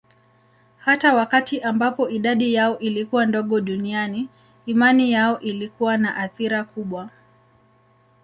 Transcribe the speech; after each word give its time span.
Hata 0.79 1.15
wakati 1.15 1.61
ambapo 1.61 2.09
idadi 2.09 2.53
yao 2.53 2.79
ilikuwa 2.79 3.25
ndogo 3.25 3.61
duniani, 3.61 4.29
imani 4.65 5.11
yao 5.11 5.39
ilikuwa 5.39 5.97
na 5.97 6.15
athira 6.15 6.63
kubwa. 6.63 7.09